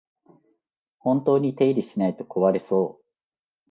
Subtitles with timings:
[0.97, 3.05] 本当に手入れしないと壊れそう